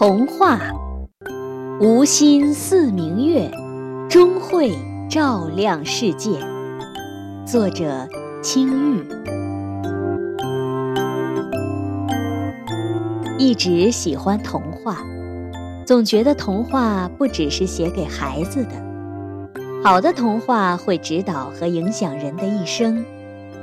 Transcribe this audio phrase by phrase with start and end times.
[0.00, 0.58] 童话：
[1.78, 3.50] 无心似明月，
[4.08, 4.72] 终会
[5.10, 6.40] 照亮世界。
[7.44, 8.08] 作者：
[8.42, 9.04] 青玉。
[13.38, 15.04] 一直喜欢童话，
[15.84, 18.70] 总觉得童话不只是写给孩子的。
[19.84, 23.04] 好的童话会指导和影响人的一生，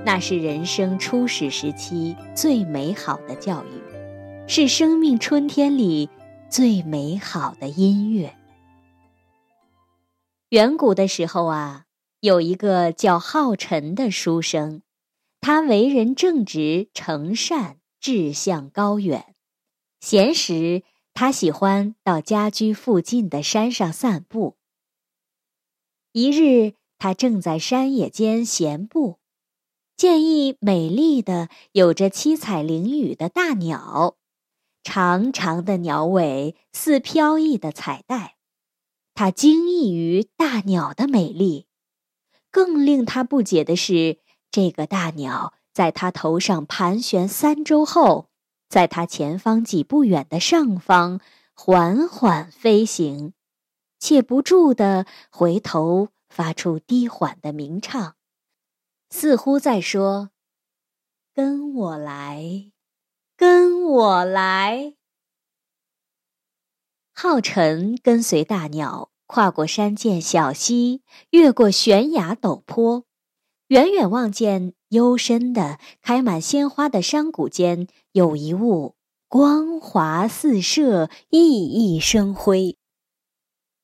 [0.06, 3.82] 那是人生初始时期最美好的教育，
[4.46, 6.12] 是生命春天里。
[6.50, 8.36] 最美好的音乐。
[10.50, 11.86] 远古的时候啊，
[12.22, 14.82] 有一个叫浩辰的书生，
[15.42, 19.36] 他为人正直、诚善、志向高远。
[20.00, 20.84] 闲时，
[21.14, 24.56] 他喜欢到家居附近的山上散步。
[26.14, 29.20] 一日，他正在山野间闲步，
[29.98, 34.16] 见一美丽的、有着七彩翎羽的大鸟。
[34.90, 38.38] 长长的鸟尾似飘逸的彩带，
[39.14, 41.68] 他惊异于大鸟的美丽。
[42.50, 48.30] 更令他不解的是，这个大鸟在他头上盘旋三周后，
[48.70, 51.20] 在他前方几步远的上方
[51.54, 53.34] 缓缓飞行，
[54.00, 58.16] 且不住地回头发出低缓的鸣唱，
[59.10, 60.30] 似乎在说
[61.36, 62.72] ：“跟我来。”
[63.38, 64.96] 跟我来。
[67.14, 73.06] 浩辰跟随大鸟跨过山涧小溪，越过悬崖陡坡，
[73.68, 78.96] 远远望见幽深的、开满鲜花的山谷间有一物，
[79.28, 82.80] 光华四射，熠熠生辉。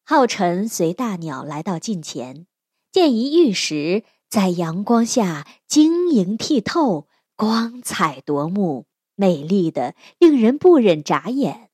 [0.03, 2.47] 浩辰随大鸟来到近前，
[2.91, 8.87] 见一玉石在阳光下晶莹剔透，光彩夺目。
[9.15, 11.69] 美丽的，令人不忍眨眼。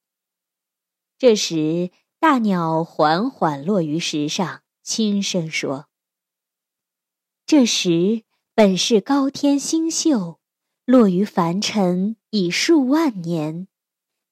[1.17, 5.87] 这时，大鸟缓缓落于石上，轻声说
[7.45, 10.39] ：“这石本是高天星宿，
[10.85, 13.67] 落于凡尘已数万年。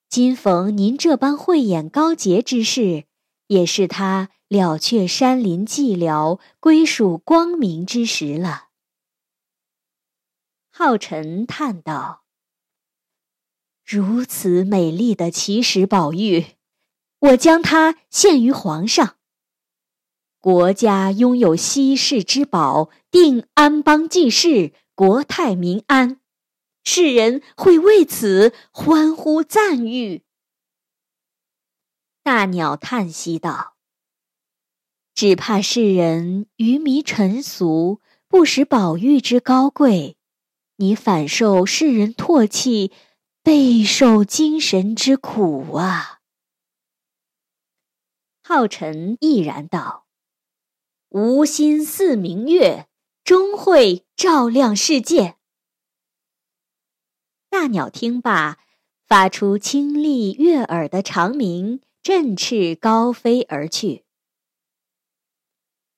[0.09, 3.05] 今逢您这般慧眼高洁之士，
[3.47, 8.67] 也是他了却山林寂寥，归属光明之时了。”
[10.71, 12.26] 浩辰叹道。
[13.89, 16.43] 如此美丽的奇石宝玉，
[17.19, 19.15] 我将它献于皇上。
[20.41, 26.19] 国家拥有稀世之宝，定安邦济世，国泰民安，
[26.83, 30.23] 世人会为此欢呼赞誉。
[32.23, 33.77] 大鸟叹息道
[35.15, 40.17] ：“只怕世人愚迷尘俗，不识宝玉之高贵，
[40.75, 42.91] 你反受世人唾弃。”
[43.47, 46.19] 备受精神之苦啊！
[48.43, 50.05] 浩辰毅然道
[51.07, 52.89] ：“无心似明月，
[53.23, 55.37] 终会照亮世界。”
[57.49, 58.57] 大鸟听罢，
[59.05, 64.03] 发出清丽悦耳的长鸣，振翅高飞而去。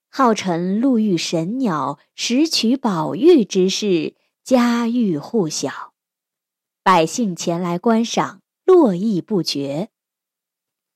[0.08, 5.96] 浩辰路遇神鸟拾取宝玉之事，家喻户晓。
[6.92, 9.90] 百姓前来观赏，络绎不绝。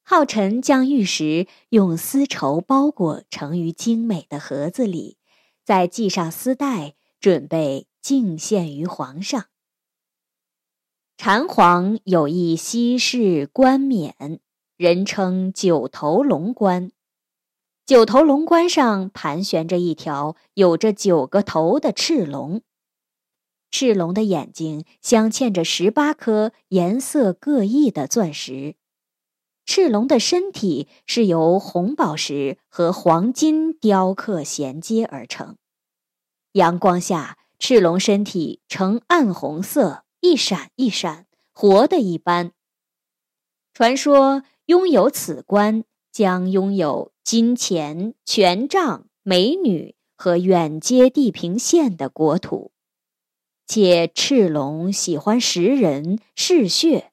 [0.02, 5.20] 浩辰将玉石用丝绸包裹成于精美的盒子里，
[5.64, 9.46] 再系上丝带，准备敬献于皇上。
[11.16, 14.40] 禅皇有一西式冠冕，
[14.76, 16.92] 人称九头龙冠。
[17.86, 22.64] 九头龙冠上盘旋着一条有着九个头的赤龙。
[23.74, 28.76] 赤龙的眼睛镶嵌着十八颗颜色各异的钻石，
[29.66, 35.58] 赤龙的身体是由红宝石和黄金雕刻衔接而成。
[36.52, 42.52] 阳光下，赤龙身体呈暗红色，一闪一闪，活的一般。
[43.74, 52.72] 传说拥有此冠，将拥有金钱、权杖、美女和远接地平线的国土。
[53.66, 57.12] 且赤龙喜欢食人嗜血，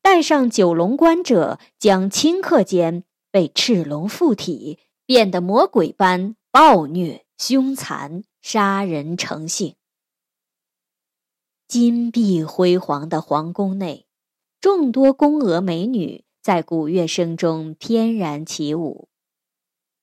[0.00, 9.74] 戴上九龙冠者，将顷刻间被赤龙附体，变得魔鬼般暴虐凶残，杀人成性。
[11.66, 14.06] 金碧辉煌的皇宫内，
[14.60, 19.08] 众多宫娥美女在鼓乐声中翩然起舞，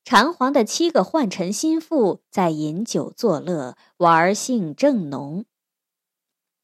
[0.03, 5.45] 长皇的七个宦臣心腹在饮酒作乐，玩性正浓。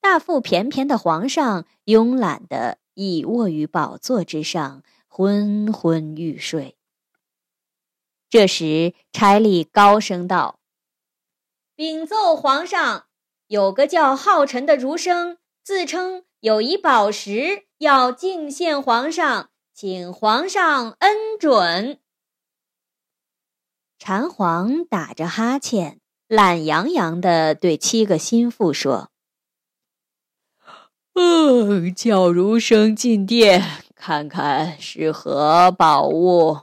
[0.02, 6.76] 大腹便便的皇上慵懒地倚卧于宝座之上，昏昏欲睡。
[8.28, 10.60] 这时，差吏高声道
[11.76, 13.06] ：“禀奏皇上，
[13.48, 22.00] 有个叫浩辰的儒生，自称有一宝石要敬献皇上，请皇上恩准。”
[24.00, 29.11] 禅皇打着哈欠，懒洋洋地对七个心腹说
[31.14, 33.62] ：“嗯，叫儒生进殿，
[33.96, 36.62] 看看是何宝物。”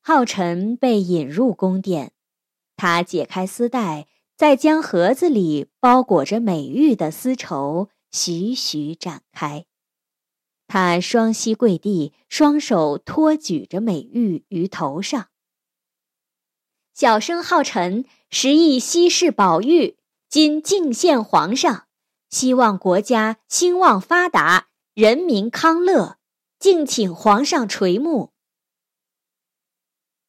[0.00, 2.12] 浩辰被引入宫殿，
[2.76, 4.06] 他解开丝带，
[4.36, 9.66] 再将盒子里包裹着美玉的丝绸徐徐展开。
[10.66, 15.28] 他双膝跪地，双手托举着美玉于头上。
[16.94, 19.96] 小生浩辰实意稀世宝玉，
[20.28, 21.86] 今敬献皇上，
[22.30, 26.18] 希望国家兴旺发达，人民康乐，
[26.60, 28.32] 敬请皇上垂目。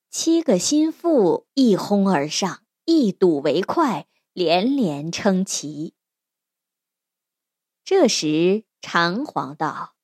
[0.10, 5.94] 七个心腹一哄而上，一睹为快，连连称奇。
[7.84, 9.96] 这时，长皇道：“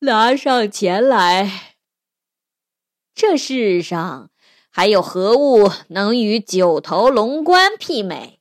[0.00, 1.76] 拿上钱来。
[3.14, 4.30] 这世上
[4.70, 8.40] 还有何物能与九头龙冠媲美？”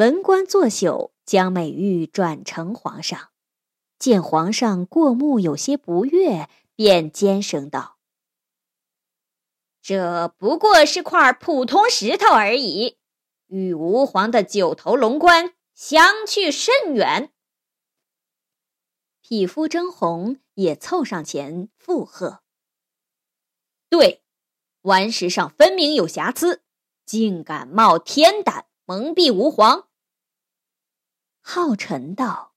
[0.00, 3.32] 文官作秀，将美玉转呈皇上，
[3.98, 6.48] 见皇上过目有些不悦。
[6.74, 7.98] 便尖声道
[9.82, 12.96] ：“这不过是块普通石头而已，
[13.48, 17.30] 与吾皇的九头龙冠相去甚远。”
[19.20, 22.40] 匹夫争红也凑上前附和
[23.90, 24.22] ：“对，
[24.80, 26.62] 顽石上分明有瑕疵，
[27.04, 29.88] 竟敢冒天胆蒙蔽吾皇。”
[31.40, 32.52] 浩辰道：“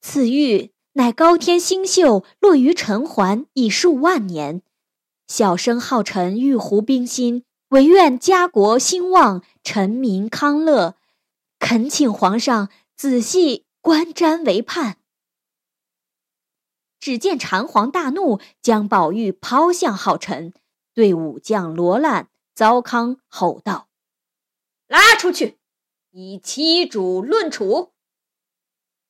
[0.00, 4.60] 此玉。”乃高天星宿落于尘寰已数万年，
[5.26, 10.96] 小生浩辰玉壶冰心，唯愿家国兴旺，臣民康乐，
[11.58, 14.98] 恳请皇上仔细观瞻为盼。
[17.00, 20.52] 只见禅皇大怒，将宝玉抛向浩辰，
[20.92, 23.88] 对武将罗烂、糟糠吼道
[24.86, 25.56] ：“拉出去，
[26.10, 27.91] 以欺主论处。”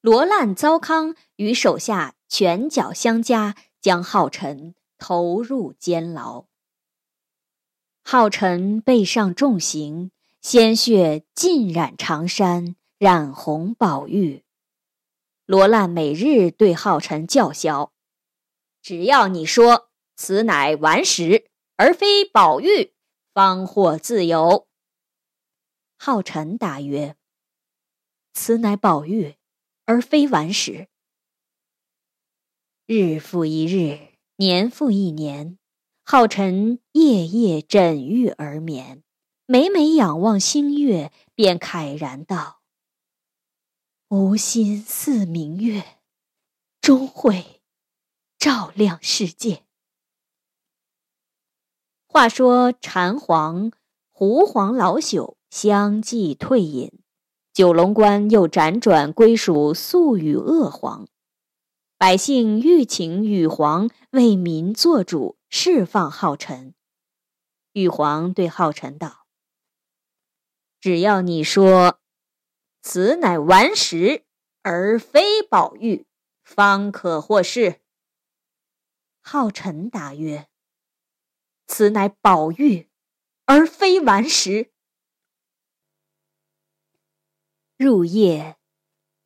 [0.02, 6.46] 罗烂、糟糠与手下拳脚相加，将浩辰投入监牢。
[8.02, 10.10] 浩辰背上重刑，
[10.40, 14.42] 鲜血浸染长衫，染红宝玉。
[15.46, 17.92] 罗烂每日对浩辰叫嚣
[18.82, 22.92] ：“只要你说此乃顽石，而非宝玉，
[23.32, 24.66] 方获自由。”
[25.96, 27.14] 浩辰答曰
[28.34, 29.36] ：“此乃宝玉。”
[29.84, 30.88] 而非顽石。
[32.86, 35.58] 日复一日，年复一年，
[36.04, 39.02] 浩辰夜夜枕玉而眠，
[39.46, 42.62] 每每仰望星月，便慨然道
[44.08, 46.00] ：“吾心似明月，
[46.80, 47.62] 终会
[48.38, 49.64] 照亮世界。”
[52.06, 53.72] 话说禅皇、
[54.10, 57.01] 胡皇老朽相继退隐。
[57.52, 61.06] 九龙关又辗转归属素与鄂皇，
[61.98, 66.74] 百姓欲请禹皇为民做主，释放浩辰。
[67.74, 69.26] 禹皇对浩辰道
[70.80, 72.00] ：“只要你说
[72.80, 74.24] 此乃顽石，
[74.62, 76.06] 而非宝玉，
[76.42, 77.82] 方可获释。”
[79.20, 80.48] 浩辰答曰
[81.68, 82.88] ：“此乃宝玉，
[83.44, 84.71] 而非顽石。”
[87.82, 88.56] 入夜，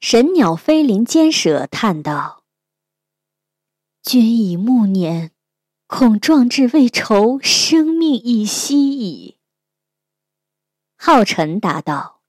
[0.00, 2.42] 神鸟飞临间舍，叹道
[4.00, 5.32] ：“君已暮年，
[5.86, 9.36] 恐壮志未酬，生命已息矣。”
[10.96, 12.22] 浩辰答道：“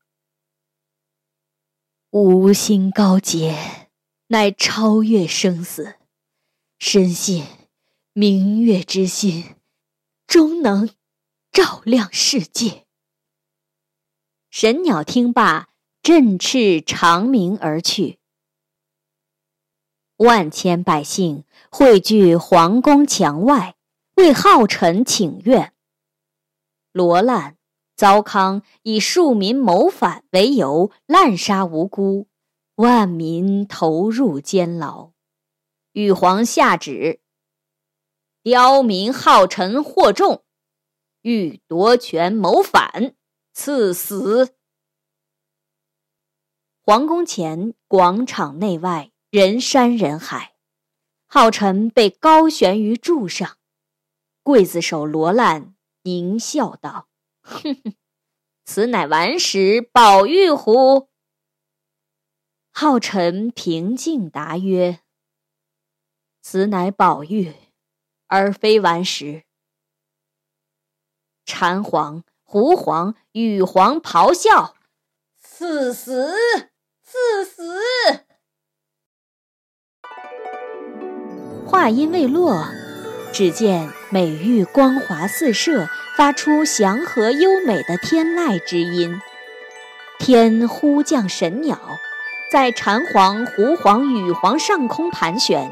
[2.12, 3.90] 吾心高洁，
[4.28, 5.96] 乃超越生死，
[6.78, 7.46] 深信
[8.12, 9.56] 明月之心，
[10.28, 10.90] 终能
[11.54, 12.86] 照亮世界。”
[14.52, 15.70] 神鸟听罢。
[16.08, 18.18] 振翅长鸣而去，
[20.16, 23.76] 万千百姓汇聚皇宫墙外，
[24.16, 25.74] 为浩辰请愿。
[26.94, 27.58] 罗烂、
[27.98, 32.30] 糟糠以庶民谋反为由，滥杀无辜，
[32.76, 35.12] 万民投入监牢。
[35.92, 37.20] 禹皇下旨：
[38.42, 40.46] 刁民浩辰获众，
[41.24, 43.14] 欲夺权谋反，
[43.54, 44.54] 赐死。
[46.90, 50.56] 皇宫前广场内外人山人海，
[51.26, 53.58] 浩辰被高悬于柱上。
[54.42, 57.10] 刽子手罗烂狞笑道
[57.44, 57.94] ：“哼哼，
[58.64, 61.10] 此乃顽石宝玉乎？”
[62.72, 65.02] 浩辰平静答曰
[66.42, 67.54] ：“此乃宝玉，
[68.28, 69.44] 而非顽石。”
[71.44, 74.78] 禅皇、胡皇、羽皇咆哮
[75.38, 76.34] ：“赐死！
[77.18, 77.64] 赐死！”
[81.66, 82.66] 话音未落，
[83.34, 89.20] 只见美玉光华四射，发出祥和优美的天籁之音。
[90.20, 91.80] 天忽降神鸟。
[92.50, 95.70] 在禅皇、胡皇、羽皇上空盘旋，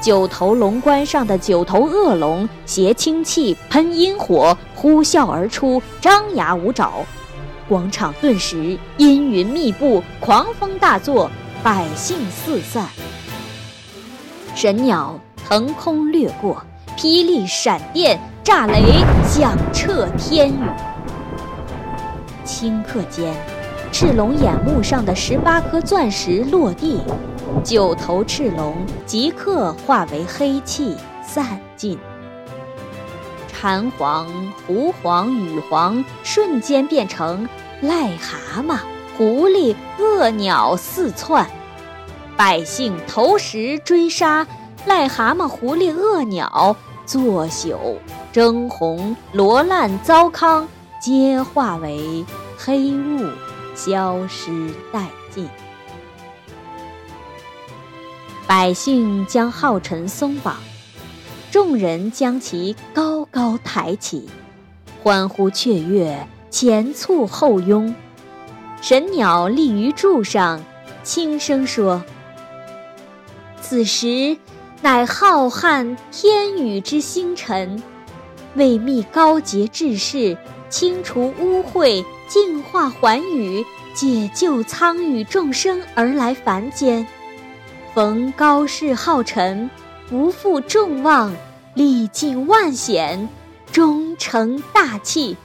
[0.00, 7.04] 九头龙冠上的九头恶龙携清气喷阴火，呼啸而出，张牙舞爪，
[7.68, 11.30] 广场顿时阴云密布，狂风大作，
[11.62, 12.86] 百姓四散。
[14.54, 16.64] 神鸟腾空掠过，
[16.96, 20.64] 霹雳闪电，炸雷响彻天宇，
[22.46, 23.34] 顷刻间。
[23.92, 27.02] 赤龙眼目上的十八颗钻石落地，
[27.62, 31.98] 九头赤龙即刻化为黑气散尽。
[33.60, 34.28] 蝉皇、
[34.66, 37.48] 狐黄、羽黄瞬间变成
[37.82, 38.78] 癞蛤蟆、
[39.16, 41.44] 狐狸、恶鸟四窜，
[42.36, 44.46] 百姓投石追杀，
[44.86, 47.98] 癞蛤蟆、狐狸、恶鸟作朽，
[48.32, 50.68] 征鸿、罗烂、糟糠
[51.00, 52.24] 皆化为
[52.56, 53.28] 黑雾。
[53.74, 54.50] 消失
[54.92, 55.48] 殆尽，
[58.44, 60.56] 百姓将浩辰松绑，
[61.50, 64.28] 众人将其高高抬起，
[65.02, 67.94] 欢呼雀跃，前簇后拥。
[68.80, 70.64] 神鸟立于柱上，
[71.02, 72.04] 轻声说
[73.60, 74.36] ：“此时
[74.82, 77.82] 乃浩瀚天宇之星辰，
[78.54, 80.36] 为觅高洁志士，
[80.68, 83.64] 清除污秽。”净化寰宇，
[83.94, 87.06] 解救苍宇众生而来凡间，
[87.94, 89.70] 逢高士浩辰，
[90.10, 91.34] 不负众望，
[91.74, 93.28] 历尽万险，
[93.70, 95.36] 终成大器。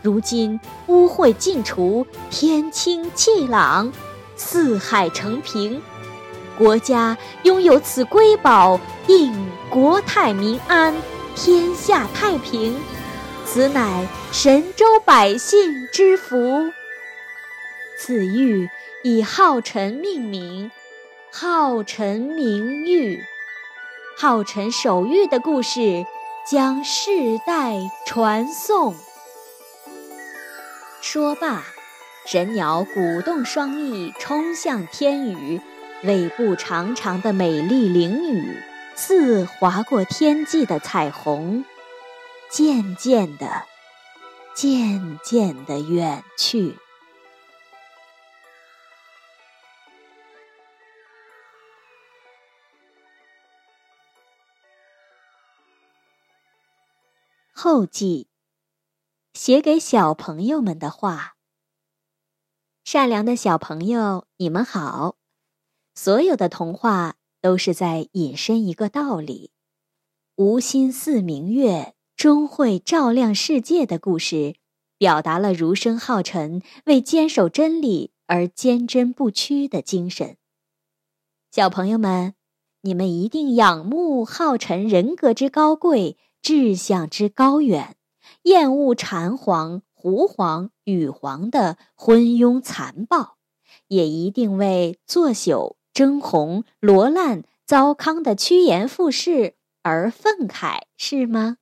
[0.00, 3.92] 如今污秽尽除，天清气朗，
[4.36, 5.82] 四海澄平，
[6.56, 8.78] 国家拥有此瑰宝，
[9.08, 9.34] 应
[9.68, 10.94] 国泰民安，
[11.34, 12.76] 天下太平。
[13.44, 16.70] 此乃神州百姓之福。
[17.98, 18.68] 此玉
[19.02, 20.70] 以浩辰命名，
[21.32, 23.20] 浩辰明玉。
[24.16, 26.06] 浩辰守玉的故事
[26.48, 27.74] 将世代
[28.06, 28.94] 传颂。
[31.00, 31.64] 说罢，
[32.24, 35.60] 神鸟鼓动双翼，冲向天宇，
[36.04, 38.56] 尾部长长的美丽翎羽，
[38.94, 41.64] 似划过天际的彩虹。
[42.48, 43.64] 渐渐的，
[44.54, 46.78] 渐渐的远去。
[57.64, 58.28] 后记：
[59.32, 61.38] 写给小朋友们的话。
[62.84, 65.16] 善良的小朋友，你们好。
[65.94, 69.50] 所有的童话都是在引申一个道理：
[70.36, 71.94] 无心似明月。
[72.16, 74.56] 终会照亮世界的故事，
[74.98, 80.36] 表达了儒生浩辰为坚守真理而坚贞不屈的精神。
[81.50, 82.34] 小朋友们，
[82.82, 87.96] 你们一定仰慕浩辰人格之高贵、志向之高远，
[88.42, 93.38] 厌恶禅皇、胡皇、羽皇的昏庸残暴，
[93.88, 101.56] 也一定为作朽、争红、罗烂、糟糠的趋炎附势而愤慨，是吗？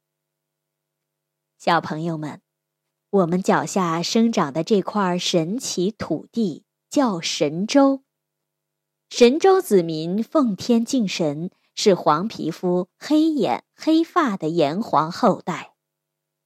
[1.56, 2.40] 小朋友们，
[3.10, 8.02] 我们脚下生长的这块神奇土地叫神州。
[9.08, 15.74] 神州子民奉天敬神，是黄皮肤、黑眼、黑发的炎黄后代。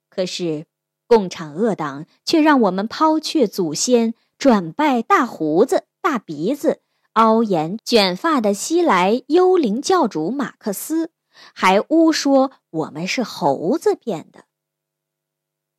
[0.09, 0.67] 可是，
[1.07, 6.81] 共产恶党却让我们抛却祖先，转拜大胡子、大鼻子、
[7.13, 11.11] 凹眼卷发的西来幽灵教主马克思，
[11.55, 14.45] 还诬说我们是猴子变的。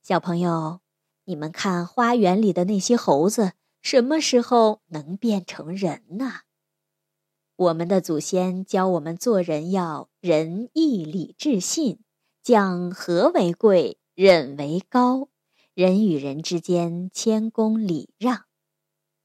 [0.03, 0.79] 小朋友，
[1.25, 6.41] 你们看花园里的那些猴子，什么时候能变成人呢？
[7.57, 12.01] 我们的祖先教我们做人要仁义礼智信，
[12.43, 15.29] 讲和为贵，忍为高，
[15.73, 18.43] 人与人之间谦恭礼让，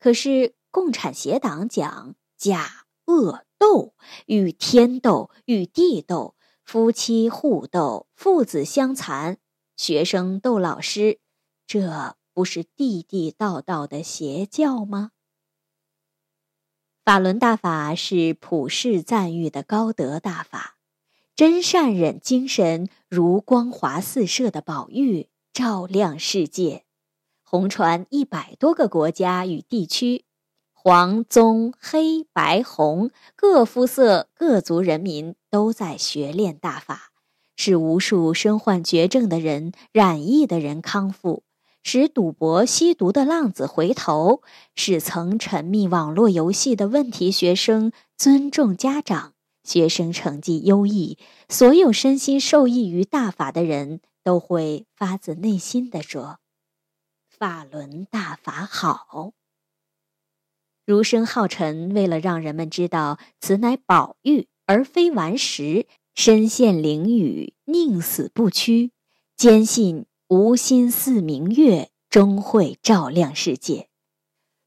[0.00, 3.92] 可是共产邪党讲假恶斗，
[4.24, 6.34] 与天斗，与地斗，
[6.64, 9.36] 夫妻互斗，父子相残，
[9.76, 11.20] 学生斗老师，
[11.66, 15.10] 这不是地地道道的邪教吗？
[17.04, 20.76] 法轮大法是普世赞誉的高德大法，
[21.34, 26.84] 真善忍精神如光华四射的宝玉，照亮世界，
[27.42, 30.26] 红传一百多个国家与地区，
[30.72, 37.10] 黄、棕、黑、白、红各肤色、各族人民都在学练大法，
[37.56, 41.42] 使无数身患绝症的人、染疫的人康复。
[41.82, 44.42] 使赌博吸毒的浪子回头，
[44.74, 49.34] 使曾沉迷网络游戏的问题学生尊重家长，
[49.64, 56.38] 学生成绩优异，所有身心受益于大法的人都会发自内心的说
[57.28, 59.32] ：“法轮大法好。”
[60.86, 68.92] 儒生浩辰，为了让人们知道此乃宝玉而非顽石，身陷囹圄，宁死不屈，
[69.36, 70.06] 坚信。
[70.34, 73.88] 无心似明月，终会照亮世界。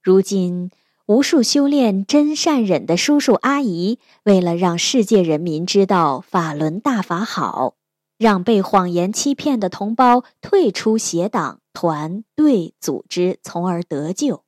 [0.04, 0.70] 如今，
[1.08, 7.74] 无数修炼真善忍的叔叔阿姨，为了让世界人民知道法轮大法好，
[8.20, 14.44] 让被谎言欺骗的同胞退出邪党、团队、组织，从而得救，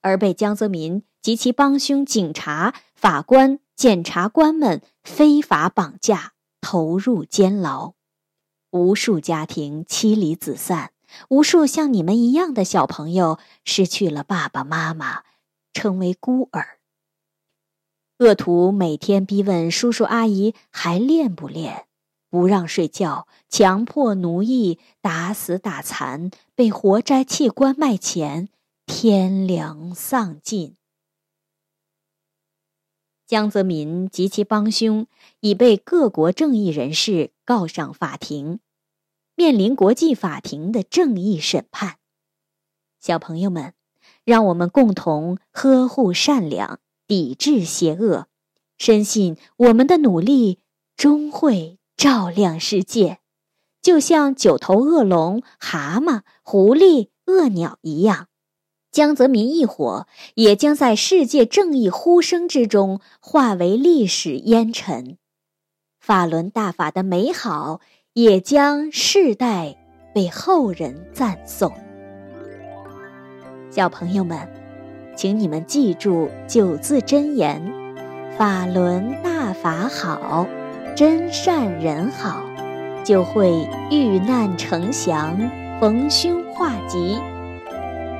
[0.00, 7.92] 而被江泽民及其帮凶警察、法官、检察官们非法绑架，投入监牢。
[8.72, 10.92] 无数家庭妻离子散，
[11.28, 15.24] 无数像你们一样的小朋友失去了爸爸妈妈，
[15.74, 16.78] 成为孤儿。
[18.18, 21.84] 恶徒每天逼问叔叔阿姨还练不练，
[22.30, 28.48] 不让睡觉，强迫奴役，打死打残，被活摘器官卖钱，
[28.86, 30.76] 天良丧尽。
[33.32, 35.06] 江泽民及其帮凶
[35.40, 38.60] 已被各国正义人士告上法庭，
[39.34, 41.96] 面临国际法庭的正义审判。
[43.00, 43.72] 小朋友们，
[44.26, 48.26] 让我们共同呵护善良，抵制邪恶，
[48.76, 50.58] 深信我们的努力
[50.94, 53.20] 终会照亮世界，
[53.80, 58.28] 就像九头恶龙、蛤蟆、狐狸、恶鸟一样。
[58.92, 65.16] 江泽民一伙也将在世界正义呼声之中化为历史烟尘，
[65.98, 67.80] 法轮大法的美好
[68.12, 69.78] 也将世代
[70.14, 71.72] 被后人赞颂。
[73.70, 74.46] 小朋友们，
[75.16, 77.72] 请你们记住九字真言：
[78.36, 80.46] 法轮大法好，
[80.94, 82.44] 真善人好，
[83.02, 85.38] 就会遇难成祥，
[85.80, 87.18] 逢凶化吉。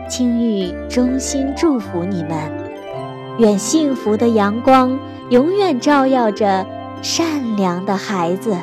[0.09, 2.37] 青玉衷心祝福你们，
[3.39, 4.99] 愿幸福的阳光
[5.31, 6.67] 永远照耀着
[7.01, 8.55] 善良的孩子。